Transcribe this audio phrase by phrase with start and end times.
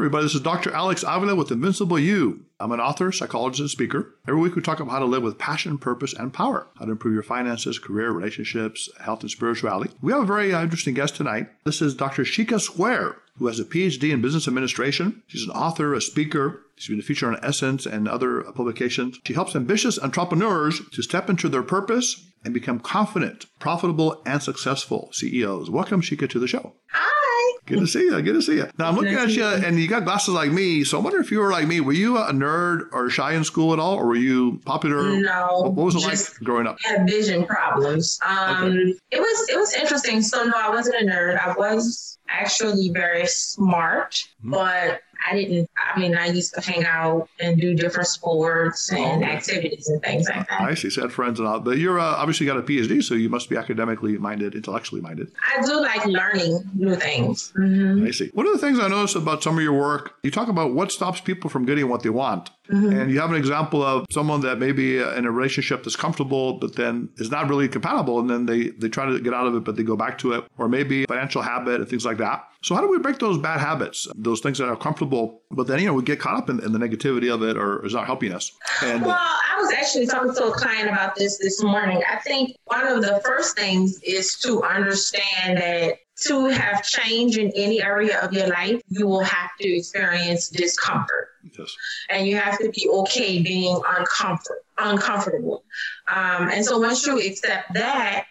[0.00, 0.24] everybody.
[0.24, 0.72] This is Dr.
[0.72, 2.46] Alex Avila with Invincible You.
[2.58, 4.14] I'm an author, psychologist, and speaker.
[4.26, 6.92] Every week we talk about how to live with passion, purpose, and power, how to
[6.92, 9.92] improve your finances, career, relationships, health, and spirituality.
[10.00, 11.50] We have a very uh, interesting guest tonight.
[11.64, 12.22] This is Dr.
[12.22, 15.22] Sheikah Square, who has a PhD in business administration.
[15.26, 16.62] She's an author, a speaker.
[16.76, 19.20] She's been featured on Essence and other publications.
[19.26, 25.10] She helps ambitious entrepreneurs to step into their purpose and become confident, profitable, and successful
[25.12, 25.68] CEOs.
[25.68, 26.72] Welcome, Sheikah, to the show.
[26.90, 27.19] Hi.
[27.66, 28.22] Good to see you.
[28.22, 28.68] Good to see you.
[28.78, 30.84] Now I'm looking at you, and you got glasses like me.
[30.84, 31.80] So I wonder if you were like me.
[31.80, 35.20] Were you a nerd or shy in school at all, or were you popular?
[35.20, 35.72] No.
[35.74, 36.78] What was it like growing up?
[36.82, 38.18] Had vision problems.
[38.26, 38.94] Um, okay.
[39.10, 40.22] It was it was interesting.
[40.22, 41.38] So no, I wasn't a nerd.
[41.38, 44.50] I was actually very smart, mm-hmm.
[44.50, 45.70] but I didn't.
[45.94, 50.28] I mean, I used to hang out and do different sports and activities and things
[50.28, 50.60] like that.
[50.60, 50.90] I see.
[50.90, 51.60] So had friends and all.
[51.60, 55.30] But you're uh, obviously got a PhD, so you must be academically minded, intellectually minded.
[55.56, 57.52] I do like learning new things.
[57.58, 58.06] Mm-hmm.
[58.06, 58.30] I see.
[58.34, 60.92] One of the things I noticed about some of your work, you talk about what
[60.92, 62.50] stops people from getting what they want.
[62.70, 62.92] Mm-hmm.
[62.92, 66.54] And you have an example of someone that may be in a relationship that's comfortable,
[66.54, 68.20] but then is not really compatible.
[68.20, 70.32] And then they, they try to get out of it, but they go back to
[70.32, 70.44] it.
[70.58, 72.44] Or maybe financial habit and things like that.
[72.62, 75.80] So how do we break those bad habits, those things that are comfortable, but then,
[75.80, 78.06] you know, we get caught up in, in the negativity of it or is not
[78.06, 78.52] helping us?
[78.82, 82.02] And, well, I was actually talking to a client about this this morning.
[82.10, 87.50] I think one of the first things is to understand that to have change in
[87.54, 91.29] any area of your life, you will have to experience discomfort.
[91.58, 91.74] Yes.
[92.08, 95.64] And you have to be okay being uncomfort, uncomfortable.
[96.08, 98.26] Um, and so once you accept that,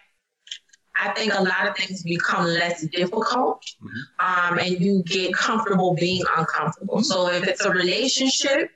[1.02, 4.52] I think a lot of things become less difficult mm-hmm.
[4.52, 6.96] um, and you get comfortable being uncomfortable.
[6.96, 7.04] Mm-hmm.
[7.04, 8.70] So if it's a relationship,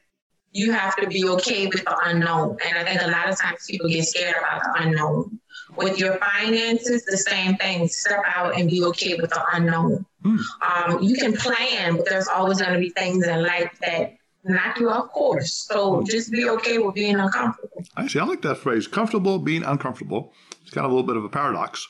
[0.52, 2.56] you have to be okay with the unknown.
[2.64, 5.40] And I think a lot of times people get scared about the unknown.
[5.77, 7.88] With your finances, the same thing.
[7.88, 10.06] Step out and be okay with the unknown.
[10.24, 10.38] Mm.
[10.62, 14.78] Um, you can plan, but there's always going to be things in life that knock
[14.78, 15.67] you off course.
[15.69, 17.85] So just be okay with being uncomfortable.
[17.96, 18.18] I see.
[18.18, 18.86] I like that phrase.
[18.86, 20.33] Comfortable being uncomfortable.
[20.63, 21.86] It's kind of a little bit of a paradox.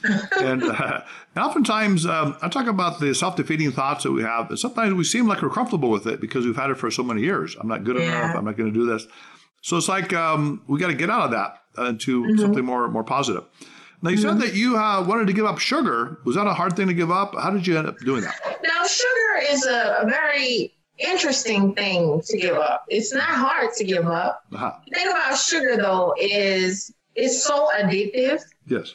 [0.04, 1.00] and, uh,
[1.34, 4.48] and, oftentimes, um, I talk about the self defeating thoughts that we have.
[4.48, 7.02] And sometimes we seem like we're comfortable with it because we've had it for so
[7.02, 7.56] many years.
[7.60, 8.02] I'm not good yeah.
[8.02, 8.36] enough.
[8.36, 9.06] I'm not going to do this.
[9.60, 12.38] So it's like um, we got to get out of that into mm-hmm.
[12.38, 13.44] something more more positive.
[14.00, 14.28] Now, you mm-hmm.
[14.28, 16.20] said that you uh, wanted to give up sugar.
[16.24, 17.34] Was that a hard thing to give up?
[17.34, 18.60] How did you end up doing that?
[18.62, 22.84] Now, sugar is a, a very interesting thing to give up.
[22.88, 24.42] It's not hard to give up.
[24.52, 24.72] Uh-huh.
[24.88, 28.42] The thing about sugar, though, is it's so addictive.
[28.66, 28.94] Yes.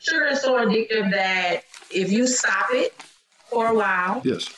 [0.00, 2.92] Sugar is so addictive that if you stop it
[3.50, 4.52] for a while, yes,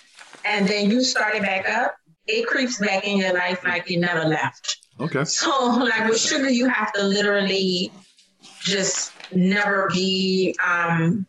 [0.44, 1.96] and then you start it back up,
[2.26, 4.78] it creeps back in your life like it never left.
[5.00, 5.24] Okay.
[5.24, 7.92] So, like with sugar, you have to literally
[8.60, 10.56] just never be.
[10.64, 11.26] Um,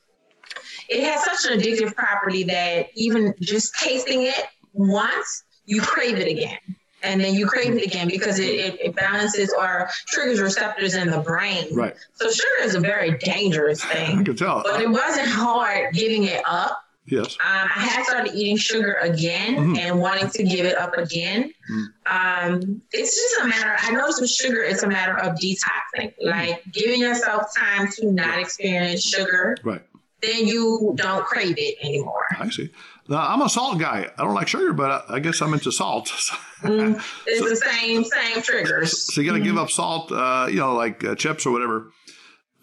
[0.88, 4.45] it has such an addictive property that even just tasting it
[4.75, 6.59] once, you crave it again
[7.06, 11.09] and then you crave it again because it, it, it, balances or triggers receptors in
[11.09, 11.74] the brain.
[11.74, 11.96] Right.
[12.13, 14.19] So sugar is a very dangerous thing.
[14.19, 14.64] I can tell.
[14.64, 16.81] But it wasn't hard giving it up.
[17.08, 17.38] Yes.
[17.46, 19.75] Um, I had started eating sugar again mm-hmm.
[19.78, 21.52] and wanting to give it up again.
[21.72, 22.53] Mm-hmm.
[22.56, 26.28] Um, it's just a matter, I noticed with sugar, it's a matter of detoxing, mm-hmm.
[26.28, 29.56] like giving yourself time to not experience sugar.
[29.64, 29.84] Right.
[30.22, 32.25] Then you don't crave it anymore.
[32.40, 32.72] I see.
[33.07, 34.09] Now, I'm a salt guy.
[34.17, 36.07] I don't like sugar, but I, I guess I'm into salt.
[36.61, 36.95] mm,
[37.27, 39.13] it's so, the same same triggers.
[39.13, 39.45] So you got to mm.
[39.45, 41.91] give up salt, uh, you know, like uh, chips or whatever.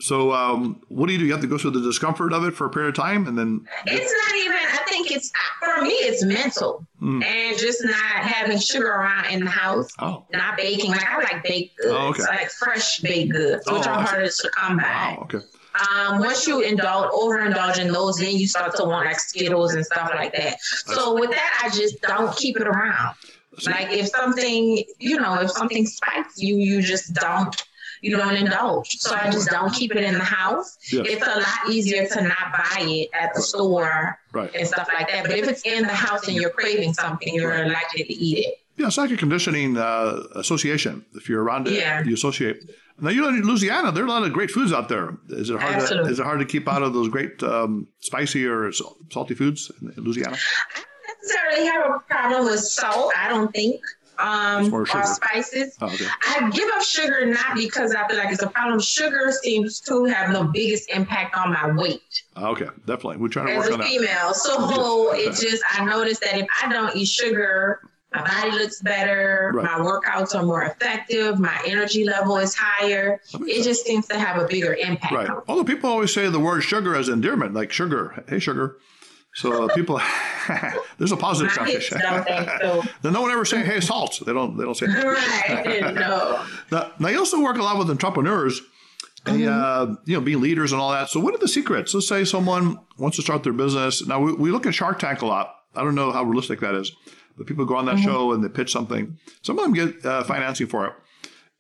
[0.01, 1.27] So um, what do you do?
[1.27, 3.39] You have to go through the discomfort of it for a period of time, and
[3.39, 4.57] then it's not even.
[4.57, 5.31] I think it's
[5.61, 5.93] for me.
[5.93, 7.23] It's mental, mm.
[7.23, 9.91] and just not having sugar around in the house.
[10.01, 10.27] Oh.
[10.33, 10.91] Not baking.
[10.91, 12.25] Like I like baked goods, oh, okay.
[12.25, 15.17] like fresh baked goods, which oh, are harder to come by.
[15.21, 15.47] Oh, okay.
[15.75, 19.85] Um, once you indulge, overindulge in those, then you start to want like Skittles and
[19.85, 20.61] stuff like that.
[20.61, 23.15] So with that, I just don't keep it around.
[23.67, 27.55] Like if something, you know, if something spikes you, you just don't
[28.03, 28.99] you don't indulge.
[28.99, 30.77] So I just don't keep it in the house.
[30.93, 31.07] Yes.
[31.09, 34.53] It's a lot easier to not buy it at the store right.
[34.55, 35.25] and stuff like that.
[35.25, 38.55] But if it's in the house and you're craving something, you're likely to eat it.
[38.77, 41.05] Yeah, it's like a conditioning uh, association.
[41.15, 42.03] If you're around it, yeah.
[42.03, 42.69] you associate.
[43.03, 45.19] Now you know in Louisiana, there are a lot of great foods out there.
[45.29, 45.89] Is it hard?
[45.89, 48.71] To, is it hard to keep out of those great um, spicy or
[49.11, 50.37] salty foods in Louisiana?
[50.37, 53.13] I don't necessarily have a problem with salt.
[53.19, 53.81] I don't think.
[54.19, 55.77] Um, or spices.
[55.81, 56.07] Oh, okay.
[56.29, 58.79] I give up sugar not because I feel like it's a problem.
[58.79, 62.23] Sugar seems to have the biggest impact on my weight.
[62.37, 63.17] Okay, definitely.
[63.17, 63.89] We're trying to As work on that.
[63.89, 67.81] As a female, so it just I noticed that if I don't eat sugar,
[68.15, 69.65] my body looks better, right.
[69.65, 73.21] my workouts are more effective, my energy level is higher.
[73.41, 75.13] It just seems to have a bigger impact.
[75.13, 75.31] Right.
[75.49, 78.25] Although people always say the word sugar as endearment, like sugar.
[78.29, 78.77] Hey, sugar.
[79.35, 79.99] So uh, people
[80.99, 81.89] There's a positive selfish.
[81.89, 82.83] so.
[83.03, 84.59] then no one ever say, "Hey, salt." They don't.
[84.59, 84.87] They don't say.
[84.87, 85.81] Right.
[85.95, 86.45] no.
[86.71, 88.61] Now, now, you also work a lot with entrepreneurs.
[89.25, 89.93] And, Mm-hmm.
[89.93, 91.09] uh, you know, being leaders and all that.
[91.09, 91.95] So, what are the secrets?
[91.95, 94.05] Let's say someone wants to start their business.
[94.05, 95.55] Now, we, we look at Shark Tank a lot.
[95.77, 96.91] I don't know how realistic that is,
[97.37, 98.05] but people go on that Mm-hmm.
[98.05, 99.19] show and they pitch something.
[99.43, 100.93] Some of them get uh, financing for it,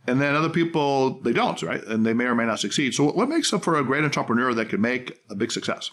[0.06, 1.82] and then other people they don't, right?
[1.84, 2.94] And they may or may not succeed.
[2.94, 5.90] So, what, makes up for a great entrepreneur that can make a big success?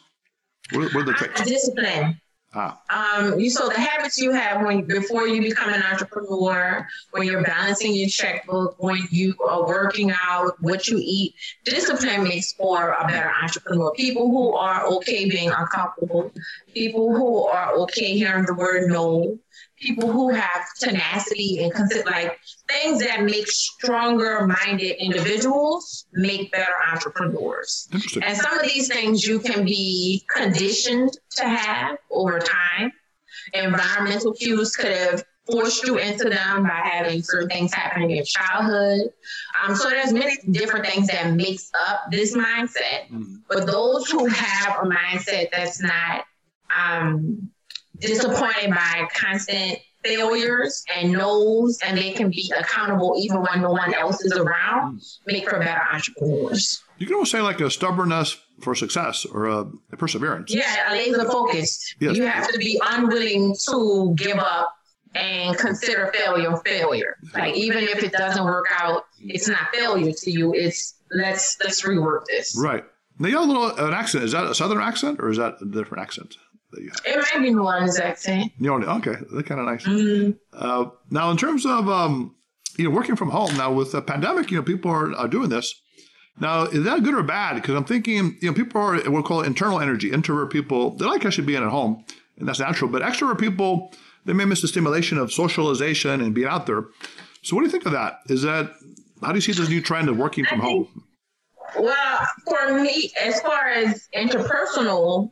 [0.72, 1.42] What, what are the traits?
[1.44, 2.20] Discipline.
[2.56, 7.28] Ah, Um, you so the habits you have when before you become an entrepreneur, when
[7.28, 12.94] you're balancing your checkbook, when you are working out, what you eat, discipline makes for
[12.94, 13.92] a better entrepreneur.
[13.92, 16.32] People who are okay being uncomfortable,
[16.74, 19.38] people who are okay hearing the word no,
[19.80, 26.74] people who have tenacity and consider like things that make stronger minded individuals make better
[26.92, 27.88] entrepreneurs.
[28.22, 32.92] And some of these things you can be conditioned to have over time.
[33.54, 38.26] Environmental cues could have forced you into them by having certain things happen in your
[38.26, 39.12] childhood.
[39.64, 43.10] Um, so there's many different things that makes up this mindset.
[43.10, 43.42] Mhm.
[43.48, 46.26] But those who have a mindset that's not
[46.78, 47.50] um,
[48.00, 53.94] disappointed by constant failures and no's, and they can be accountable even when no one
[53.94, 54.98] else is around, hmm.
[55.28, 56.84] make for better entrepreneurs.
[56.98, 60.54] You can almost say like a stubbornness for success or a, a perseverance.
[60.54, 61.96] Yeah, laser focused.
[62.00, 62.18] Yes.
[62.18, 64.76] You have to be unwilling to give up
[65.16, 67.16] and consider failure failure.
[67.34, 70.54] Like even if it doesn't work out, it's not failure to you.
[70.54, 72.58] It's let's let's rework this.
[72.62, 72.84] Right.
[73.18, 74.26] Now you have a little an accent.
[74.26, 76.36] Is that a southern accent or is that a different accent
[76.72, 77.02] that you have?
[77.06, 78.52] It might be Orleans accent.
[78.60, 79.86] You know, okay, that's kind of nice.
[79.86, 80.38] Mhm.
[80.54, 82.36] Uh, now, in terms of um,
[82.78, 85.50] you know working from home now with the pandemic, you know people are, are doing
[85.50, 85.74] this.
[86.40, 87.56] Now, is that good or bad?
[87.56, 90.12] Because I'm thinking, you know, people are we'll call it internal energy.
[90.12, 92.06] Introvert people they like actually being at home,
[92.38, 92.90] and that's natural.
[92.90, 93.94] But extrovert people
[94.26, 96.86] they may miss the stimulation of socialization and being out there.
[97.42, 98.20] So, what do you think of that?
[98.28, 98.72] Is that
[99.22, 101.04] how do you see this new trend of working from think- home?
[101.78, 105.32] Well, for me, as far as interpersonal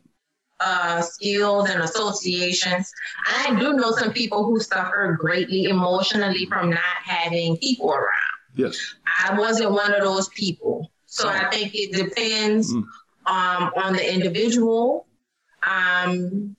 [0.59, 2.92] uh, skills and associations,
[3.25, 8.12] I do know some people who suffer greatly emotionally from not having people around.
[8.56, 8.95] Yes.
[9.24, 10.92] I wasn't one of those people.
[11.06, 12.83] So I think it depends Mm.
[13.27, 15.06] um, on the individual,
[15.63, 16.56] um,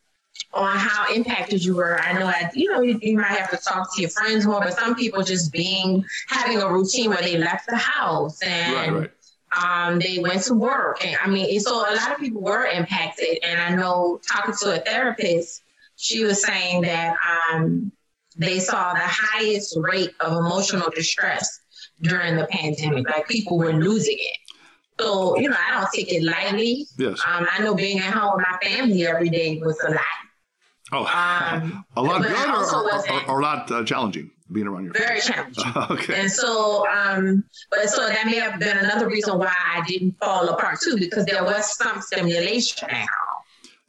[0.55, 2.01] on how impacted you were.
[2.01, 4.61] I know, I, you know, you, you might have to talk to your friends more,
[4.61, 9.01] but some people just being having a routine where they left the house and Right.
[9.01, 9.11] Right.
[9.57, 11.05] Um, they went to work.
[11.05, 13.39] And I mean, so a lot of people were impacted.
[13.43, 15.63] And I know talking to a therapist,
[15.97, 17.17] she was saying that
[17.51, 17.93] um,
[18.37, 21.61] they saw the highest rate of emotional distress
[22.03, 23.09] during the pandemic.
[23.09, 24.37] Like people were losing it.
[25.01, 26.87] So, you know, I don't take it lightly.
[26.99, 27.21] Yes.
[27.27, 30.05] Um, I know being at home with my family every day was a lot.
[30.91, 31.05] Oh,
[31.51, 35.21] Um, a lot good or, or, or, a lot uh, challenging being around your Very
[35.21, 35.65] challenging.
[35.91, 36.21] okay.
[36.21, 40.49] And so, um, but so that may have been another reason why I didn't fall
[40.49, 43.07] apart too, because there was some stimulation at.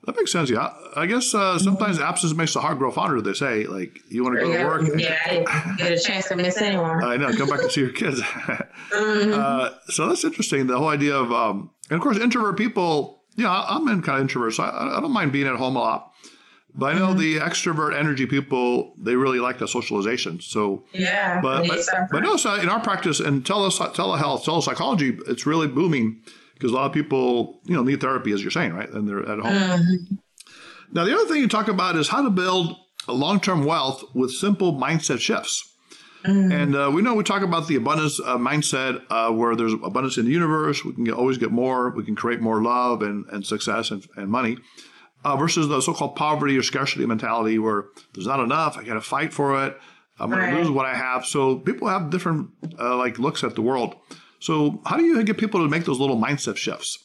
[0.05, 0.49] That makes sense.
[0.49, 3.21] Yeah, I guess uh, sometimes absence makes the heart grow fonder.
[3.21, 4.99] They say, like you want to go to work.
[4.99, 7.03] yeah, I didn't get a chance to miss anyone.
[7.03, 7.31] I know.
[7.35, 8.21] Come back and see your kids.
[8.91, 9.33] Mhm.
[9.37, 10.65] uh, so that's interesting.
[10.65, 13.21] The whole idea of, um, and of course, introvert people.
[13.35, 15.79] Yeah, I'm in kind of introvert, so I, I don't mind being at home a
[15.79, 16.11] lot.
[16.75, 20.39] But I know the extrovert energy people, they really like the socialization.
[20.39, 21.79] So, yeah, but but,
[22.11, 26.21] but no, so in our practice and tele, telehealth, telepsychology, it's really booming
[26.53, 28.89] because a lot of people, you know, need therapy, as you're saying, right?
[28.89, 29.53] And they're at home.
[29.53, 30.17] Mhm.
[30.91, 32.75] Now, the other thing you talk about is how to build
[33.07, 35.65] a long-term wealth with simple mindset shifts.
[36.25, 36.53] Mhm.
[36.53, 40.17] And uh, we know we talk about the abundance uh, mindset, uh, where there's abundance
[40.17, 40.83] in the universe.
[40.83, 41.89] We can get, always get more.
[41.91, 44.57] We can create more love and, and success and, and money.
[45.25, 48.77] Uh, versus the so-called poverty or scarcity mentality, where there's not enough.
[48.77, 49.77] I got to fight for it.
[50.17, 50.51] I'm going Right.
[50.51, 51.25] to lose what I have.
[51.25, 52.49] So people have different
[52.79, 53.95] uh, like looks at the world.
[54.39, 56.97] So how do you get people to make those little mindset shifts?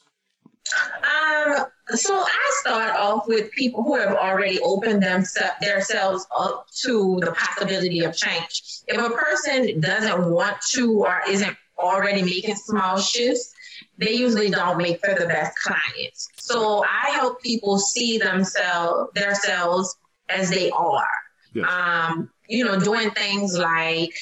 [1.03, 7.19] Um, so I start off with people who have already opened themse- themselves up to
[7.21, 8.63] the possibility of change.
[8.87, 13.53] If a person doesn't want to or isn't already making small shifts,
[13.99, 16.29] they usually don't make for the best clients.
[16.37, 19.97] So I help people see themselves themselves
[20.29, 21.07] as they are.
[21.53, 21.71] Yes.
[21.71, 24.15] Um, you know, doing things like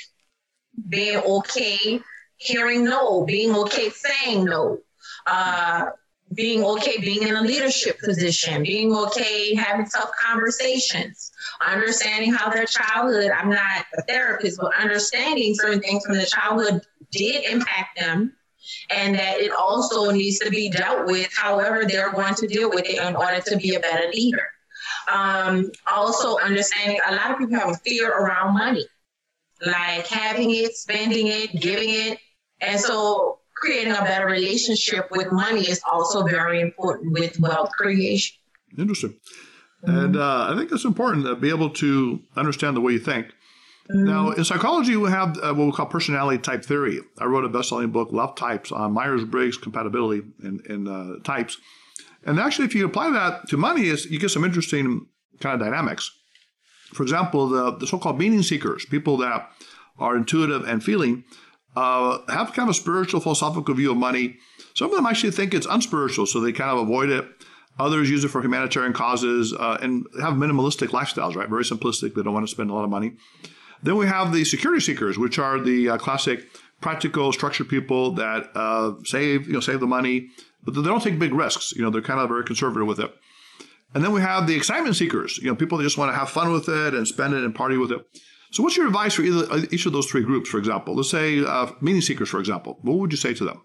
[0.88, 2.00] being okay
[2.36, 4.78] hearing no, being okay saying no,
[5.26, 5.86] uh,
[6.34, 11.30] being okay being in a leadership position, being okay having tough conversations,
[11.66, 16.82] understanding how their childhood, I'm not a therapist, but understanding certain things from their childhood
[17.10, 18.34] did impact them
[18.90, 22.84] and that it also needs to be dealt with however they're going to deal with
[22.84, 24.46] it in order to be a better leader.
[25.12, 28.86] Um, also understanding a lot of people have a fear around money,
[29.64, 32.18] like having it, spending it, giving it.
[32.60, 38.36] And so creating a better relationship with money is also very important with wealth creation.
[38.78, 39.14] Interesting.
[39.84, 43.32] And uh, I think it's important to be able to understand the way you think.
[43.88, 47.00] Now, in psychology, we have uh, what we call personality type theory.
[47.18, 51.58] I wrote a best-selling book, Love Types, on Myers-Briggs compatibility and, in uh, types.
[52.24, 55.06] And actually, if you apply that to money, is you get some interesting
[55.40, 56.10] kind of dynamics.
[56.94, 59.50] For example, the, the so-called meaning seekers, people that
[59.98, 61.24] are intuitive and feeling,
[61.76, 64.36] uh, have kind of a spiritual, philosophical view of money.
[64.74, 67.26] Some of them actually think it's unspiritual, so they kind of avoid it.
[67.78, 71.48] Others use it for humanitarian causes uh, and have minimalistic lifestyles, right?
[71.48, 72.14] Very simplistic.
[72.14, 73.14] They don't want to spend a lot of money.
[73.82, 76.46] Then we have the security seekers, which are the uh, classic
[76.80, 80.28] practical, structured people that uh, save, you know, save the money,
[80.64, 81.72] but they don't take big risks.
[81.72, 83.12] You know, they're kind of very conservative with it.
[83.94, 86.30] And then we have the excitement seekers, you know, people that just want to have
[86.30, 88.00] fun with it and spend it and party with it.
[88.50, 90.94] So, what's your advice for either, uh, each of those three groups, for example?
[90.94, 92.78] Let's say uh, meaning seekers, for example.
[92.82, 93.62] What would you say to them?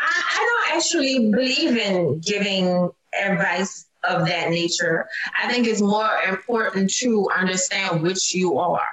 [0.00, 2.90] I, I don't actually believe in giving
[3.20, 5.06] advice of that nature.
[5.40, 8.88] I think it's more important to understand which you are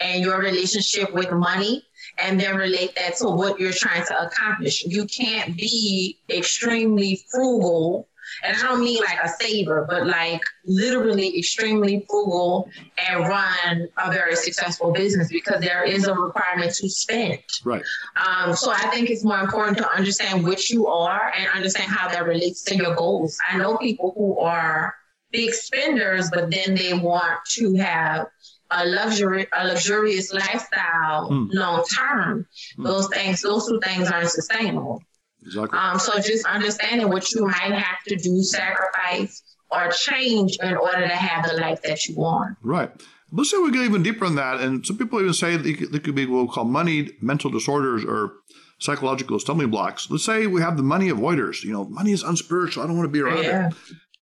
[0.00, 1.84] and your relationship with money
[2.18, 4.84] and then relate that to what you're trying to accomplish.
[4.84, 8.08] You can't be extremely frugal
[8.44, 12.68] and I don't mean like a saver, but like literally extremely frugal
[13.08, 17.38] and run a very successful business because there is a requirement to spend.
[17.64, 17.82] Right.
[18.16, 22.08] Um, so I think it's more important to understand which you are and understand how
[22.08, 23.36] that relates to your goals.
[23.48, 24.94] I know people who are
[25.32, 28.26] big spenders, but then they want to have
[28.70, 31.48] a luxury, a luxurious lifestyle mm.
[31.52, 32.46] long term.
[32.78, 32.84] Mm.
[32.84, 35.02] Those things, those two things aren't sustainable.
[35.44, 35.78] Exactly.
[35.78, 41.02] Um, so just understanding what you might have to do, sacrifice or change in order
[41.02, 42.56] to have the life that you want.
[42.62, 42.90] Right.
[43.32, 46.14] Let's say we go even deeper on that, and some people even say they could,
[46.14, 48.32] be what we call money mental disorders or
[48.80, 50.10] psychological stumbling blocks.
[50.10, 51.62] Let's say we have the money avoiders.
[51.62, 52.82] You know, money is unspiritual.
[52.82, 53.68] I don't want to be around yeah.
[53.68, 53.74] it.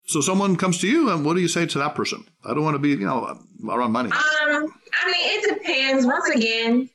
[0.07, 2.25] So someone comes to you, and what do you say to that person?
[2.43, 4.12] I don't want to be, you know, around money.
[4.12, 6.05] Um, I mean, it depends.
[6.05, 6.89] Once again,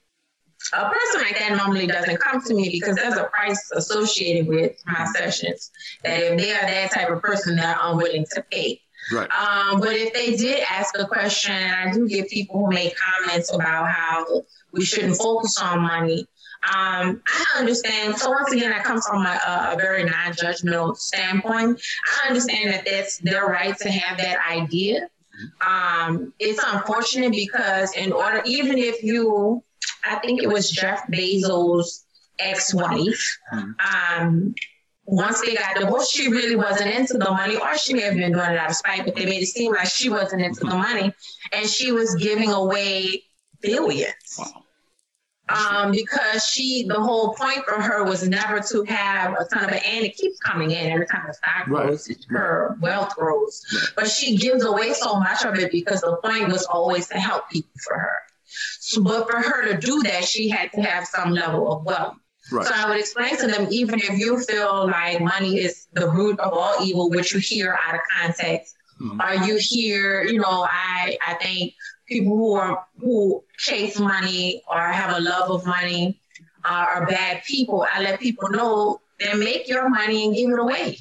[0.72, 4.76] a person like that normally doesn't come to me because there's a price associated with
[4.86, 5.70] my sessions
[6.04, 8.80] that if they are that type of person they're unwilling to pay
[9.12, 9.28] Right.
[9.30, 13.52] Um, but if they did ask a question, I do get people who make comments
[13.52, 16.26] about how we shouldn't focus on money.
[16.62, 18.16] Um, I understand.
[18.18, 21.80] So once again, I come from a, a very non-judgmental standpoint.
[22.22, 25.08] I understand that that's their right to have that idea.
[25.66, 29.64] Um, it's unfortunate because in order, even if you
[30.04, 32.04] I think it was Jeff Bezos'
[32.38, 33.38] ex-wife.
[33.52, 34.22] Mm-hmm.
[34.22, 34.54] Um,
[35.04, 38.32] once they got divorced, she really wasn't into the money, or she may have been
[38.32, 40.75] doing it out of spite, but they made it seem like she wasn't into the
[40.75, 41.12] money,
[41.52, 43.25] and she was giving away
[43.60, 44.38] billions.
[44.38, 44.64] Wow.
[45.50, 49.72] Um, because she, the whole point for her was never to have a ton of
[49.72, 51.87] it, and it keeps coming in every time the stock right.
[51.87, 53.64] grows, her wealth grows.
[53.75, 53.88] Right.
[53.96, 57.50] But she gives away so much of it because the point was always to help
[57.50, 58.18] people for her.
[58.80, 62.16] So, but for her to do that, she had to have some level of wealth.
[62.50, 62.66] Right.
[62.66, 66.40] So I would explain to them, even if you feel like money is the root
[66.40, 69.21] of all evil, which you hear out of context, mm-hmm.
[69.21, 71.75] or you hear, you know, I I think
[72.07, 76.21] people who are who chase money or have a love of money
[76.64, 77.87] uh, are bad people.
[77.92, 80.99] I let people know then make your money and give it away.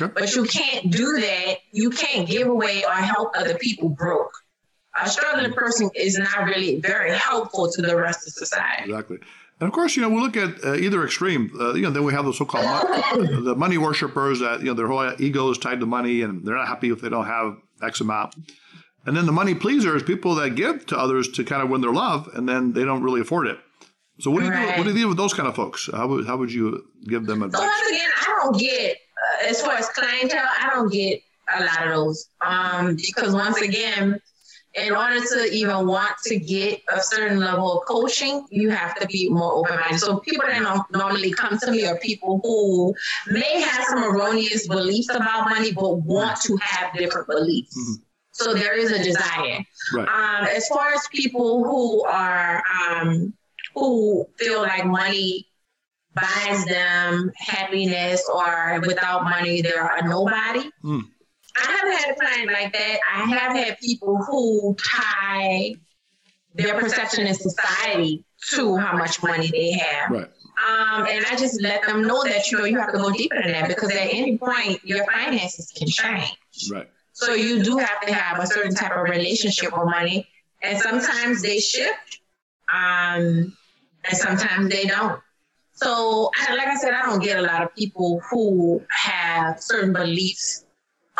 [0.00, 0.12] Okay.
[0.14, 1.58] But you can't do that.
[1.72, 4.32] You can't give away or help other people broke
[5.02, 8.90] a struggling person is not really very helpful to the rest of society.
[8.90, 9.18] Exactly.
[9.60, 11.50] And of course, you know, we look at uh, either extreme.
[11.58, 14.74] Uh, you know, then we have the so-called money, the money worshippers that you know
[14.74, 17.56] their whole ego is tied to money, and they're not happy if they don't have
[17.82, 18.34] X amount.
[19.06, 21.92] And then the money pleasers, people that give to others to kind of win their
[21.92, 23.58] love, and then they don't really afford it.
[24.20, 24.74] So what do you right.
[24.74, 24.78] do?
[24.78, 25.88] What do you do with those kind of folks?
[25.92, 27.60] How would how would you give them advice?
[27.60, 31.20] So once again, I don't get uh, as far as clientele, I don't get
[31.56, 34.20] a lot of those um, because once again,
[34.78, 39.06] in order to even want to get a certain level of coaching, you have to
[39.06, 40.00] be more open minded.
[40.00, 42.94] So people that normally come to me are people who
[43.32, 47.76] may have some erroneous beliefs about money, but want to have different beliefs.
[47.78, 48.02] Mm-hmm.
[48.32, 49.64] So there is a desire.
[49.92, 50.08] Right.
[50.08, 53.34] Um, as far as people who are um,
[53.74, 55.48] who feel like money
[56.14, 60.70] buys them happiness, or without money they're a nobody.
[60.84, 61.02] Mm
[61.62, 62.98] I haven't had a client like that.
[63.14, 65.74] I have had people who tie
[66.54, 70.10] their perception in society to how much money they have.
[70.10, 70.30] Right.
[70.68, 73.40] Um, and I just let them know that you know you have to go deeper
[73.40, 76.36] than that because at any point your finances can change.
[76.70, 76.88] Right.
[77.12, 80.28] So you do have to have a certain type of relationship with money.
[80.62, 82.20] And sometimes they shift,
[82.72, 83.56] um,
[84.04, 85.20] and sometimes they don't.
[85.74, 90.64] So, like I said, I don't get a lot of people who have certain beliefs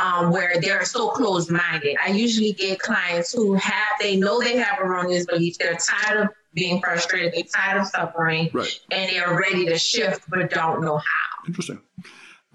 [0.00, 1.96] um, where they're so closed minded.
[2.04, 5.58] I usually get clients who have, they know they have erroneous beliefs.
[5.58, 8.80] They're tired of being frustrated, they're tired of suffering, right.
[8.90, 11.46] and they're ready to shift but don't know how.
[11.46, 11.80] Interesting.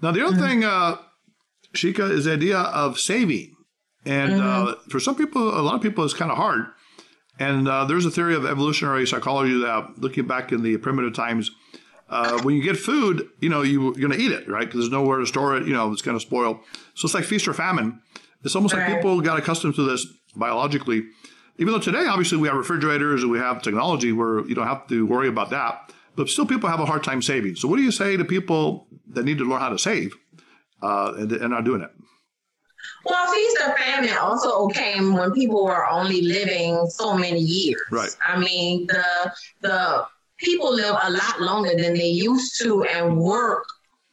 [0.02, 0.46] Now, the other mm-hmm.
[0.46, 0.96] thing, uh,
[1.74, 3.56] Sheikah, is the idea of saving.
[4.04, 4.68] And uh, mm-hmm.
[4.68, 6.66] uh, for some people, a lot of people, it's kind of hard.
[7.38, 11.50] And uh, there's a theory of evolutionary psychology that, looking back in the primitive times,
[12.08, 14.66] uh, when you get food, you know, you, are going to eat it, right?
[14.66, 15.66] Because there's nowhere to store it.
[15.66, 16.60] You know, it's going to spoil.
[16.94, 18.00] So it's like feast or famine.
[18.42, 18.88] It's almost right.
[18.88, 20.06] like people got accustomed to this
[20.36, 21.04] biologically.
[21.58, 24.86] Even though today, obviously, we have refrigerators and we have technology where you don't have
[24.88, 25.92] to worry about that.
[26.16, 27.56] But still, people have a hard time saving.
[27.56, 30.14] So, what do you say to people that need to learn how to save
[30.82, 31.90] uh, and, and are doing it?
[33.04, 37.80] Well, feast or famine also came when people were only living so many years.
[37.90, 38.14] Right.
[38.26, 40.06] I mean, the the
[40.44, 43.64] people live a lot longer than they used to and work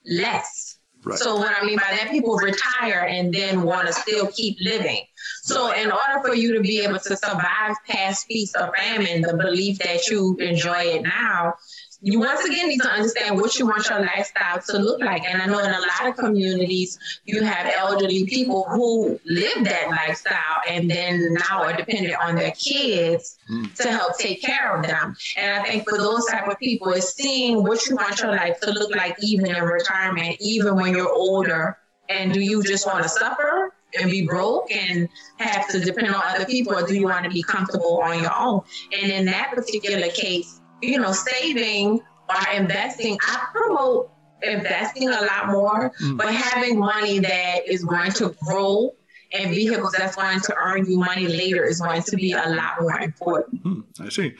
[0.06, 0.78] less.
[1.04, 1.18] Right.
[1.18, 5.04] So what I mean by that, people retire and then want to still keep living.
[5.44, 9.36] So in order for you to be able to survive past feast or famine, the
[9.36, 11.56] belief that you enjoy it now,
[12.04, 15.24] you once again need to understand what you want your lifestyle to look like.
[15.24, 19.90] And I know in a lot of communities, you have elderly people who live that
[19.90, 23.72] lifestyle and then now are dependent on their kids mm.
[23.76, 25.16] to help take care of them.
[25.38, 28.60] And I think for those type of people, it's seeing what you want your life
[28.62, 31.78] to look like even in retirement, even when you're older.
[32.10, 36.22] And do you just want to suffer and be broke and have to depend on
[36.26, 38.62] other people, or do you want to be comfortable on your own?
[39.00, 44.12] And in that particular case, you know, saving or investing, I promote
[44.44, 46.18] investing a lot more, mm.
[46.18, 48.94] but having money that is going to grow
[49.34, 52.82] and vehicles that's going to earn you money later is going to be a lot
[52.82, 53.64] more important.
[53.64, 54.34] Mm, I see.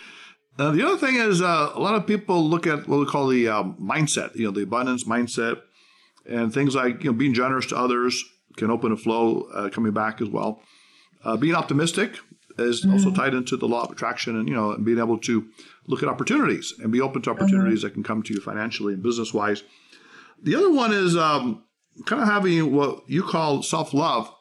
[0.60, 3.28] Uh, the other thing is uh, a lot of people look at what we call
[3.28, 5.62] the um, mindset, you know, the abundance mindset,
[6.26, 8.24] and things like you know being generous to others
[8.58, 10.62] can open a flow uh, coming back as well.
[11.24, 12.18] Uh, being optimistic
[12.60, 12.94] is mm-hmm.
[12.94, 15.48] also tied into the law of attraction, and you know, being able to
[15.88, 17.40] look at opportunities and be open to mm-hmm.
[17.44, 17.88] opportunities mm-hmm.
[17.88, 19.64] that can come to you financially and business wise.
[20.44, 21.64] The other one is um,
[22.06, 24.34] kind of having what you call self love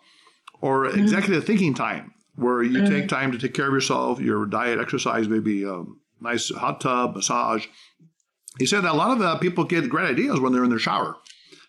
[0.61, 1.00] or mm-hmm.
[1.00, 3.07] executive thinking time, where you take mm-hmm.
[3.07, 5.85] time to take care of yourself, your diet, exercise, maybe a
[6.20, 7.66] nice hot tub, massage.
[8.59, 10.79] He said that a lot of uh, people get great ideas when they're in their
[10.79, 11.16] shower.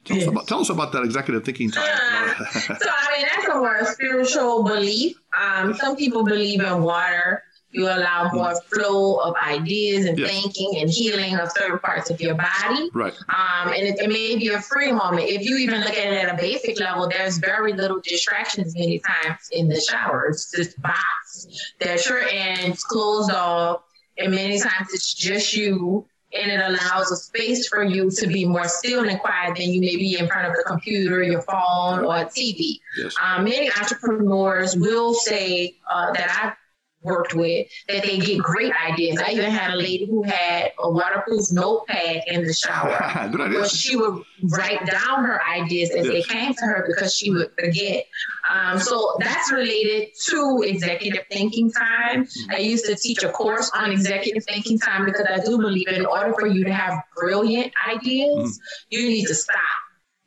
[0.03, 0.25] Tell, yes.
[0.25, 1.83] us, about, tell us about that executive thinking time.
[1.87, 5.15] Uh, so, I mean, that's a more spiritual belief.
[5.39, 7.40] Um, some people believe in water
[7.71, 10.29] you allow more flow of ideas and yes.
[10.29, 12.89] thinking and healing of certain parts of your body.
[12.93, 13.13] Right.
[13.29, 15.29] Um, and it, it, may be a free moment.
[15.29, 18.99] If you even look at it at a basic level, there's very little distractions many
[18.99, 20.27] times in the shower.
[20.29, 21.73] It's just box.
[21.79, 23.83] There's your ends closed off,
[24.17, 26.05] and many times it's just you.
[26.33, 29.81] And it allows a space for you to be more still and quiet than you
[29.81, 32.79] may be in front of the computer, your phone, or TV.
[32.97, 33.13] Yes.
[33.21, 36.60] Um, many entrepreneurs will say uh, that I've
[37.03, 39.19] worked with that they get great ideas.
[39.19, 42.91] I even had a lady who had a waterproof notepad in the shower.
[43.31, 46.13] Where she would write down her ideas as yes.
[46.13, 48.05] they came to her because she would forget.
[48.49, 52.27] Um, so that's related to executive thinking time.
[52.49, 56.05] I used to teach a course on executive thinking time because I do believe in
[56.05, 58.61] order for you to have brilliant ideas, mm.
[58.89, 59.59] you need to stop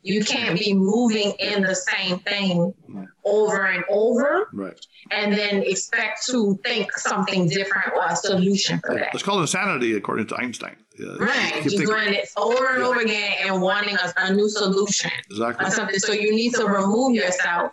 [0.05, 2.71] you can't be moving in the same thing
[3.23, 4.79] over and over right.
[5.09, 9.09] and then expect to think something different or a solution for that.
[9.15, 10.75] It's called insanity, according to Einstein.
[10.99, 11.15] Yeah.
[11.19, 11.53] Right.
[11.63, 12.87] Thinking, doing it over and yeah.
[12.87, 15.09] over again and wanting a, a new solution.
[15.31, 15.65] Exactly.
[15.65, 15.97] Or something.
[15.97, 17.71] So you need to remove yourself.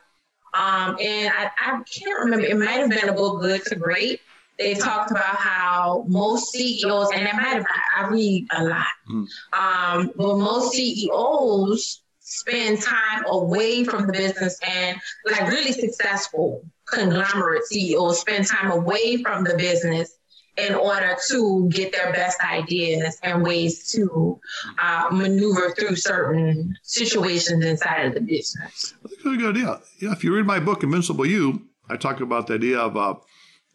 [0.55, 4.21] Um, and I, I can't remember, it might have been a book, Good to Great.
[4.59, 7.67] They talked about how most CEOs, and might have,
[7.97, 9.27] I read a lot, mm.
[9.53, 12.02] um, but most CEOs
[12.33, 14.99] spend time away from the business and
[15.31, 20.19] like really successful conglomerate CEOs spend time away from the business
[20.57, 24.39] in order to get their best ideas and ways to
[24.79, 28.95] uh, maneuver through certain situations inside of the business.
[29.03, 29.81] That's a good idea.
[30.01, 33.15] Yeah, if you read my book, Invincible You, I talk about the idea of uh,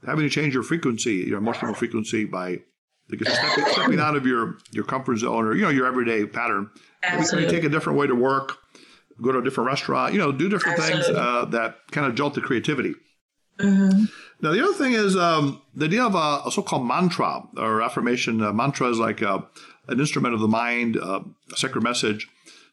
[0.06, 2.60] having to change your frequency, your emotional frequency by
[3.10, 6.70] because stepping, stepping out of your, your comfort zone or you know your everyday pattern
[7.04, 7.52] Absolutely.
[7.52, 8.58] Take a different way to work,
[9.22, 11.06] go to a different restaurant, you know, do different Absolutely.
[11.06, 12.93] things uh, that kind of jolt the creativity.
[13.60, 14.06] Mm-hmm.
[14.41, 18.41] Now, the other thing is um, the idea of a, a, so-called mantra or affirmation.
[18.41, 19.41] Uh, mantra is like a, uh,
[19.88, 22.28] an instrument of the mind, uh, a sacred message.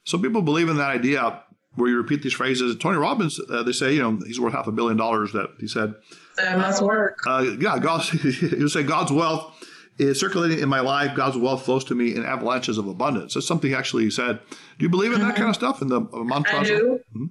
[0.05, 1.41] Some people believe in that idea,
[1.77, 2.77] where you repeat these phrases.
[2.77, 5.33] Tony Robbins, uh, they say, you know, he's worth half a billion dollars.
[5.33, 5.95] That he said.
[6.37, 7.19] That must work.
[7.27, 9.55] Uh, yeah, God's, you say God's wealth
[9.99, 11.15] is circulating in my life.
[11.15, 13.35] God's wealth flows to me in avalanches of abundance.
[13.35, 14.41] That's something actually said.
[14.79, 15.37] Do you believe in that mm-hmm.
[15.37, 16.61] kind of stuff in the mantra?
[16.61, 17.01] I do.
[17.15, 17.27] Mm-hmm.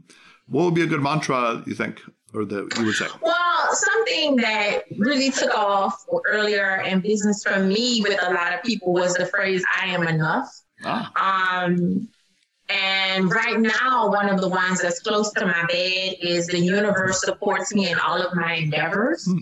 [0.48, 2.02] What would be a good mantra, you think,
[2.34, 3.08] or that you would say?
[3.22, 8.62] Well, something that really took off earlier in business for me with a lot of
[8.64, 10.50] people was the phrase "I am enough."
[10.84, 11.64] Ah.
[11.64, 12.10] Um,
[12.74, 17.22] and right now, one of the ones that's close to my bed is the universe
[17.22, 19.26] supports me in all of my endeavors.
[19.26, 19.38] Hmm.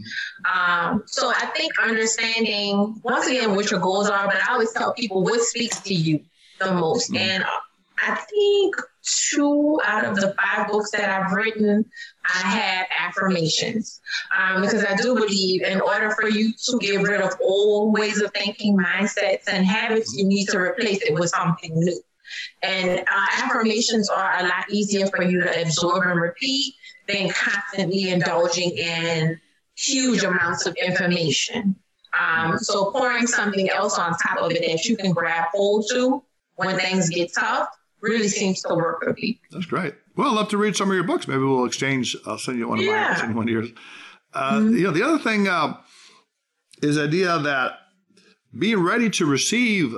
[0.54, 4.94] Um, so I think understanding, once again, what your goals are, but I always tell
[4.94, 6.20] people what speaks to you
[6.60, 7.08] the most.
[7.08, 7.18] Hmm.
[7.18, 7.46] And
[8.00, 11.86] I think two out of the five books that I've written,
[12.26, 14.02] I have affirmations.
[14.38, 18.22] Um, because I do believe in order for you to get rid of old ways
[18.22, 22.02] of thinking, mindsets, and habits, you need to replace it with something new.
[22.64, 26.76] And uh, affirmations are a lot easier for you to absorb and repeat
[27.08, 29.40] than constantly indulging in
[29.76, 31.76] huge amounts of information.
[32.20, 36.24] Um, so pouring something else on top of it that you can grab hold to
[36.56, 37.70] when things get tough
[38.02, 39.40] really seems to work for me.
[39.52, 39.94] That's great.
[40.16, 41.28] Well, I'd love to read some of your books.
[41.28, 42.16] Maybe we'll exchange.
[42.26, 43.10] I'll send you one of yeah.
[43.10, 43.18] mine.
[43.18, 43.70] send one of yours.
[44.34, 44.76] Uh, mm-hmm.
[44.76, 45.78] You know, the other thing uh,
[46.82, 47.74] is the idea that
[48.58, 49.96] being ready to receive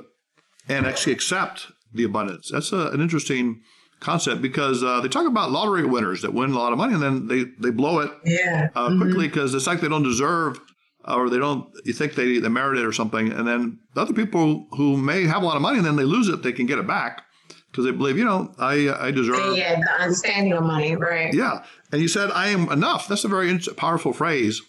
[0.70, 2.50] and actually accept the abundance.
[2.52, 3.62] That's a, an interesting
[4.00, 7.02] concept because uh, they talk about lottery winners that win a lot of money and
[7.02, 8.70] then they, they blow it yeah.
[8.76, 9.02] uh, mm-hmm.
[9.02, 10.60] quickly because it's like they don't deserve
[11.06, 14.14] or they don't you think they, they merit it or something and then the other
[14.14, 16.66] people who may have a lot of money and then they lose it they can
[16.66, 17.24] get it back
[17.72, 21.64] because they believe you know i i deserve yeah the understanding of money right yeah
[21.92, 24.62] and you said i am enough that's a very powerful phrase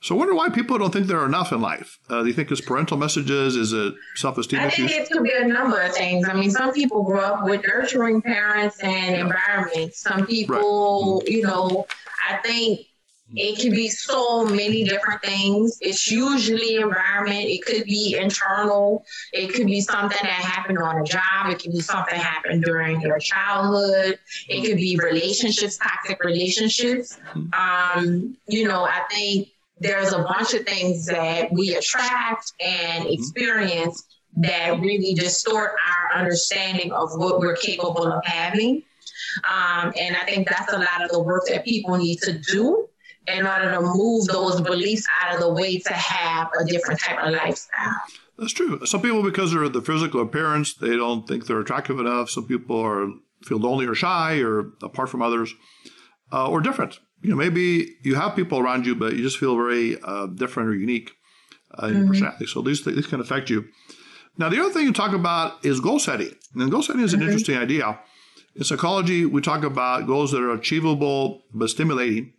[0.00, 1.98] so I wonder why people don't think there are enough in life.
[2.08, 3.56] Uh, do you think it's parental messages?
[3.56, 4.90] Is it self-esteem I issues?
[4.90, 6.28] think it could be a number of things.
[6.28, 10.00] I mean, some people grow up with nurturing parents and environments.
[10.00, 11.28] Some people, right.
[11.28, 11.86] you know,
[12.28, 12.80] I think
[13.34, 15.78] it can be so many different things.
[15.80, 17.46] It's usually environment.
[17.46, 19.04] It could be internal.
[19.32, 21.50] It could be something that happened on a job.
[21.50, 24.20] It could be something that happened during your childhood.
[24.48, 27.18] It could be relationships, toxic relationships.
[27.32, 27.48] Hmm.
[27.52, 33.12] Um, you know, I think there's a bunch of things that we attract and mm-hmm.
[33.12, 34.04] experience
[34.38, 38.82] that really distort our understanding of what we're capable of having.
[39.44, 42.88] Um, and I think that's a lot of the work that people need to do
[43.26, 47.18] in order to move those beliefs out of the way to have a different type
[47.22, 47.94] of lifestyle.
[48.38, 48.84] That's true.
[48.84, 52.30] Some people, because of the physical appearance, they don't think they're attractive enough.
[52.30, 53.08] Some people are
[53.44, 55.54] feel lonely or shy or apart from others
[56.32, 59.56] uh, or different you know, maybe you have people around you, but you just feel
[59.56, 61.12] very uh, different or unique
[61.74, 62.00] uh, in mm-hmm.
[62.02, 62.46] your personality.
[62.46, 63.66] So these these can affect you.
[64.38, 66.34] Now, the other thing you talk about is goal setting.
[66.54, 67.28] And goal setting is an mm-hmm.
[67.28, 67.98] interesting idea.
[68.54, 72.32] In psychology, we talk about goals that are achievable but stimulating.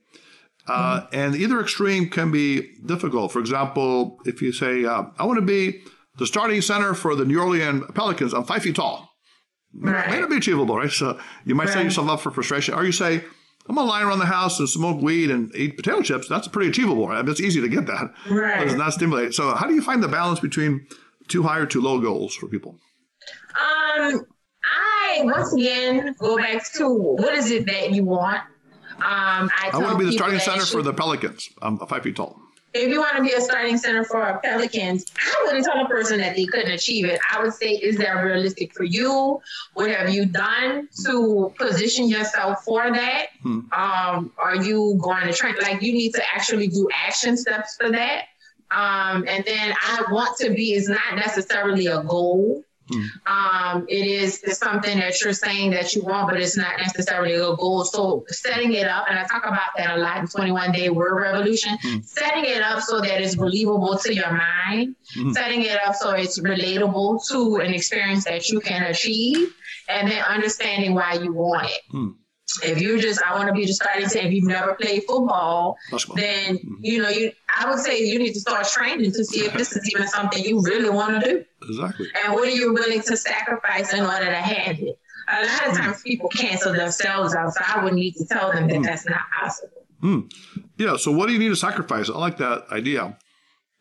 [0.68, 1.16] Uh, mm-hmm.
[1.16, 3.32] And either extreme can be difficult.
[3.32, 5.82] For example, if you say, uh, I want to be
[6.18, 9.10] the starting center for the New Orleans Pelicans, I'm five feet tall.
[9.74, 10.10] Right.
[10.10, 10.90] May not be achievable, right?
[10.90, 11.74] So you might right.
[11.74, 12.74] set yourself up for frustration.
[12.74, 13.24] Or you say,
[13.70, 16.28] I'm gonna lie around the house and smoke weed and eat potato chips.
[16.28, 17.08] That's pretty achievable.
[17.08, 17.28] Right?
[17.28, 18.60] It's easy to get that, right?
[18.60, 19.32] But it's not stimulating.
[19.32, 20.88] So, how do you find the balance between
[21.28, 22.80] too high or too low goals for people?
[23.56, 24.26] Um,
[24.64, 28.42] I once again go back to what is it that you want.
[28.98, 31.50] Um, I, I want to be the starting center for the Pelicans.
[31.62, 32.42] I'm five feet tall
[32.78, 36.20] if you want to be a starting center for Pelicans, I wouldn't tell a person
[36.20, 37.20] that they couldn't achieve it.
[37.32, 39.40] I would say, is that realistic for you?
[39.74, 43.28] What have you done to position yourself for that?
[43.42, 43.60] Hmm.
[43.72, 45.54] Um, are you going to try?
[45.62, 48.26] Like, you need to actually do action steps for that.
[48.72, 52.64] Um, and then I want to be is not necessarily a goal.
[52.92, 53.08] Mm.
[53.28, 57.56] Um, it is something that you're saying that you want, but it's not necessarily a
[57.56, 57.84] goal.
[57.84, 61.20] So setting it up, and I talk about that a lot in 21 Day Word
[61.20, 62.06] Revolution, mm.
[62.06, 65.34] setting it up so that it's believable to your mind, mm.
[65.34, 69.54] setting it up so it's relatable to an experience that you can achieve,
[69.90, 71.82] and then understanding why you want it.
[71.92, 72.10] Hmm.
[72.64, 74.26] If you just, I want to be the starting team.
[74.26, 75.78] If you've never played football,
[76.16, 76.76] then mm-hmm.
[76.80, 77.32] you know you.
[77.60, 80.44] I would say you need to start training to see if this is even something
[80.44, 81.46] you really want to do.
[81.70, 82.08] Exactly.
[82.24, 85.00] And what are you willing to sacrifice in order to have it?
[85.30, 88.68] A lot of times people cancel themselves out, so I would need to tell them
[88.68, 88.84] that mm.
[88.84, 89.74] that's not possible.
[90.02, 90.32] Mm.
[90.78, 90.98] Yeah.
[90.98, 92.10] So what do you need to sacrifice?
[92.10, 93.18] I like that idea.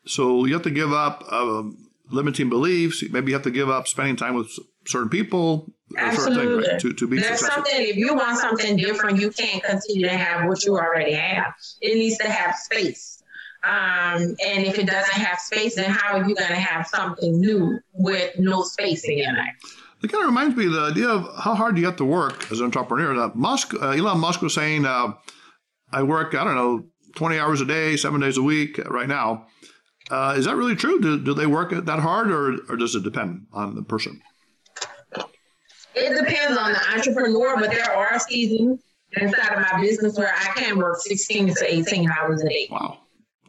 [0.07, 1.77] So you have to give up um,
[2.11, 3.05] limiting beliefs.
[3.11, 4.51] Maybe you have to give up spending time with
[4.87, 5.73] certain people.
[5.97, 6.65] Absolutely.
[6.65, 6.81] Thing, right?
[6.81, 7.65] to, to be There's successful.
[7.65, 11.55] something, if you want something different, you can't continue to have what you already have.
[11.81, 13.23] It needs to have space.
[13.65, 17.41] Um, and if it doesn't have space, then how are you going to have something
[17.41, 19.55] new with no space in your life?
[20.03, 22.51] It kind of reminds me of the idea of how hard you have to work
[22.53, 23.15] as an entrepreneur.
[23.15, 25.15] Now, Musk, uh, Elon Musk was saying, uh,
[25.91, 29.47] I work, I don't know, 20 hours a day, seven days a week right now.
[30.11, 31.01] Uh, is that really true?
[31.01, 34.21] Do, do they work that hard or, or does it depend on the person?
[35.95, 38.83] It depends on the entrepreneur, but there are seasons
[39.17, 42.69] inside of my business where I can work 16 to 18 hours a day.
[42.71, 42.99] Wow.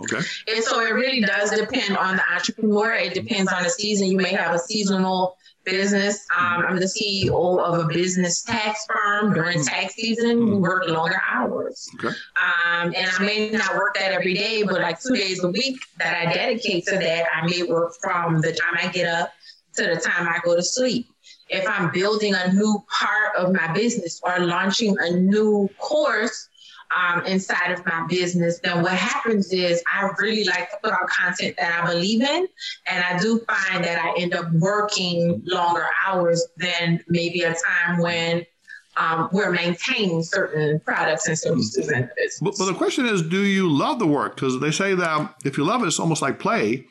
[0.02, 0.20] Okay.
[0.48, 2.94] And so it really does depend on the entrepreneur.
[2.94, 4.08] It depends on the season.
[4.08, 6.26] You may have a seasonal business.
[6.38, 9.34] Um, I'm the CEO of a business tax firm.
[9.34, 11.88] During tax season, we work longer hours.
[11.96, 12.08] Okay.
[12.08, 15.80] Um, and I may not work that every day, but like two days a week
[16.00, 19.32] that I dedicate to that, I may work from the time I get up
[19.76, 21.08] to the time I go to sleep.
[21.50, 26.50] If I'm building a new part of my business or launching a new course,
[26.96, 31.08] um, inside of my business, then what happens is I really like to put out
[31.10, 32.48] content that I believe in.
[32.88, 38.00] And I do find that I end up working longer hours than maybe a time
[38.00, 38.46] when
[38.96, 41.92] um, we're maintaining certain products and services.
[42.42, 44.36] But, but the question is, do you love the work?
[44.36, 46.86] Because they say that if you love it, it's almost like play.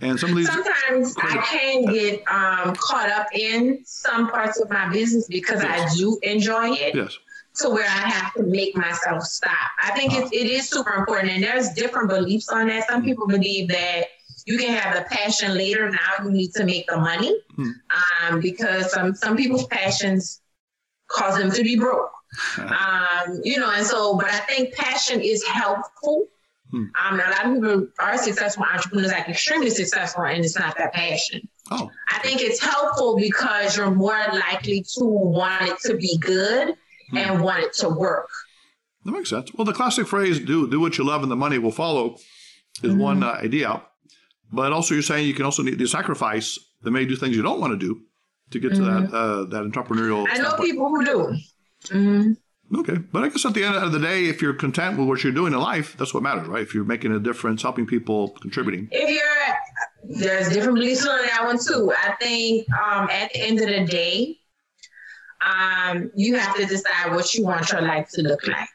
[0.00, 4.68] And some of these sometimes I can get um, caught up in some parts of
[4.68, 5.92] my business because yes.
[5.92, 6.94] I do enjoy it.
[6.94, 7.16] Yes
[7.54, 9.70] to where I have to make myself stop.
[9.82, 12.88] I think it, it is super important, and there's different beliefs on that.
[12.88, 14.04] Some people believe that
[14.46, 15.90] you can have the passion later.
[15.90, 17.70] Now you need to make the money, hmm.
[18.22, 20.40] um, because some some people's passions
[21.08, 22.10] cause them to be broke.
[22.58, 26.26] um, you know, and so, but I think passion is helpful.
[26.70, 26.84] Hmm.
[26.98, 30.94] Um, a lot of people are successful entrepreneurs, like extremely successful, and it's not that
[30.94, 31.46] passion.
[31.70, 31.90] Oh.
[32.08, 36.76] I think it's helpful because you're more likely to want it to be good
[37.12, 37.42] and hmm.
[37.42, 38.28] want it to work.
[39.04, 39.52] That makes sense.
[39.54, 42.16] Well, the classic phrase "do do what you love and the money will follow"
[42.82, 42.98] is mm-hmm.
[42.98, 43.82] one uh, idea,
[44.52, 47.42] but also you're saying you can also need to sacrifice that may do things you
[47.42, 48.02] don't want to do
[48.50, 48.84] to get mm-hmm.
[48.84, 50.26] to that uh, that entrepreneurial.
[50.28, 50.70] I know standpoint.
[50.70, 51.36] people who do.
[51.86, 52.32] Mm-hmm.
[52.74, 55.22] Okay, but I guess at the end of the day, if you're content with what
[55.22, 56.62] you're doing in life, that's what matters, right?
[56.62, 58.88] If you're making a difference, helping people, contributing.
[58.90, 61.92] If you're, there's different beliefs on that one too.
[61.92, 64.38] I think um, at the end of the day,
[65.44, 68.68] um, you have to decide what you want your life to look like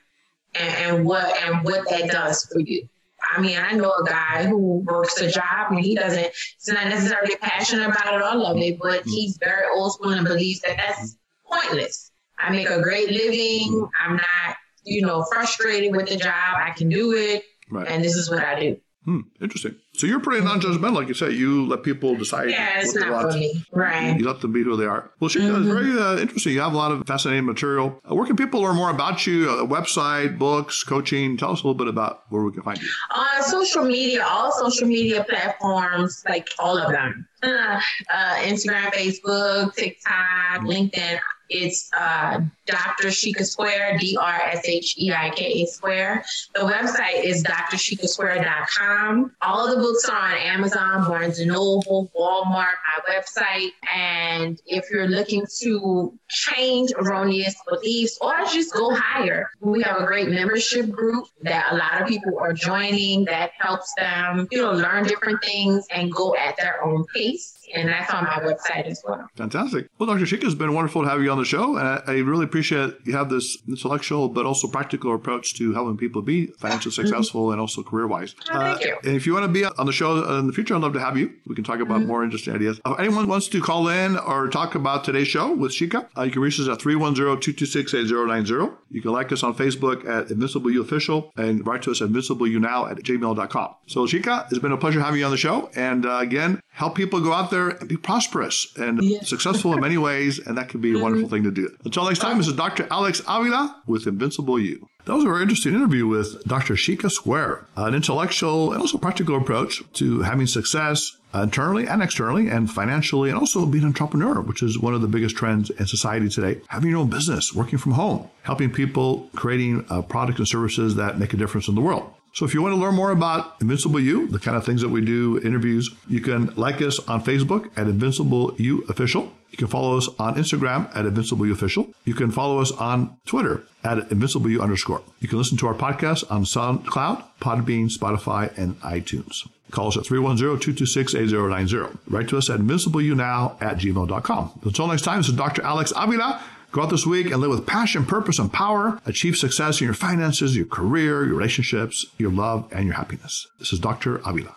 [0.55, 2.87] and, and what and what that does for you.
[3.35, 6.27] I mean, I know a guy who works a job and he doesn't,
[6.59, 10.25] he's not necessarily passionate about it or love it, but he's very old school and
[10.25, 12.11] believes that that's pointless.
[12.39, 13.89] I make a great living.
[13.99, 16.57] I'm not, you know, frustrated with the job.
[16.57, 17.43] I can do it.
[17.69, 17.87] Right.
[17.87, 18.77] And this is what I do.
[19.07, 19.73] Hmm, interesting.
[19.93, 21.31] So you're pretty non-judgmental, like you said.
[21.31, 22.49] You let people decide.
[22.49, 24.19] Yeah, it's not for me, right?
[24.19, 25.09] You let them be who they are.
[25.21, 25.63] Well, she mm-hmm.
[25.63, 26.51] very uh, interesting.
[26.51, 28.01] You have a lot of fascinating material.
[28.03, 29.49] Uh, where can people learn more about you?
[29.49, 31.37] A website, books, coaching.
[31.37, 32.89] Tell us a little bit about where we can find you.
[33.15, 37.25] On uh, social media, all social media platforms, like all of them.
[37.43, 41.19] Uh, Instagram, Facebook, TikTok, LinkedIn.
[41.49, 43.07] It's uh, Dr.
[43.07, 46.25] Sheikah Square, D R S H E I K A Square.
[46.53, 49.31] The website is drsheikahsquare.com.
[49.41, 53.69] All of the books are on Amazon, Barnes and Noble, Walmart, my website.
[53.93, 60.05] And if you're looking to change erroneous beliefs or just go higher, we have a
[60.05, 64.73] great membership group that a lot of people are joining that helps them, you know,
[64.73, 69.03] learn different things and go at their own pace and that's on my website as
[69.05, 69.27] well.
[69.35, 69.89] Fantastic.
[69.99, 70.25] Well, Dr.
[70.25, 72.95] Sheikah, it's been wonderful to have you on the show, and I, I, really appreciate
[73.05, 77.07] you have this intellectual but also practical approach to helping people be financially mm-hmm.
[77.07, 78.35] successful and also career wise.
[78.51, 78.97] Oh, thank uh, you.
[79.03, 80.99] And if you want to be on the show in the future, I'd love to
[80.99, 81.33] have you.
[81.45, 82.07] We can talk about mm-hmm.
[82.07, 82.79] more interesting ideas.
[82.85, 86.31] If anyone wants to call in or talk about today's show with Sheikah, uh, you
[86.31, 88.77] can reach us at 310-226-8090.
[88.89, 92.09] You can like us on Facebook at Invincible You Official and write to us at
[92.09, 93.75] invincibleyounow at gmail.com.
[93.87, 95.69] So, Sheikah, it's been a pleasure having you on the show.
[95.75, 99.19] And uh, again, help people go out there and be prosperous and yeah.
[99.23, 100.37] successful in many ways.
[100.37, 101.75] And that can be a wonderful thing to do.
[101.83, 102.87] Until next time, this is Dr.
[102.91, 104.87] Alex Avila with Invincible You.
[105.05, 106.75] That was a very interesting interview with Dr.
[106.75, 112.69] Sheikah Square, an intellectual and also practical approach to having success internally and externally and
[112.69, 116.29] financially and also being an entrepreneur, which is one of the biggest trends in society
[116.29, 116.61] today.
[116.67, 121.17] Having your own business, working from home, helping people, creating uh, products and services that
[121.17, 122.13] make a difference in the world.
[122.37, 124.89] So if you want to learn more about Invincible You, the kind of things that
[124.89, 129.33] we do, interviews, you can like us on Facebook at Invincible You Official.
[129.49, 131.91] You can follow us on Instagram at Invincible You Official.
[132.05, 135.01] You can follow us on Twitter at Invincible You underscore.
[135.19, 139.49] You can listen to our podcast on SoundCloud, Podbean, Spotify, and iTunes.
[139.71, 141.97] Call us at 310-226-8090.
[142.07, 144.59] Write to us at invincibleyounow at gmail.com.
[144.63, 145.63] Until next time, this is Dr.
[145.63, 146.39] Alex Avila
[146.71, 148.99] Go out this week and live with passion, purpose, and power.
[149.05, 153.47] Achieve success in your finances, your career, your relationships, your love, and your happiness.
[153.57, 154.17] This is Dr.
[154.25, 154.53] Avila.